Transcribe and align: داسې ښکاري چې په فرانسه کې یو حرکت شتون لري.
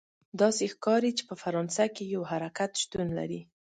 داسې 0.41 0.63
ښکاري 0.73 1.11
چې 1.17 1.23
په 1.29 1.35
فرانسه 1.41 1.85
کې 1.95 2.03
یو 2.15 2.23
حرکت 2.31 2.71
شتون 2.81 3.07
لري. 3.17 3.41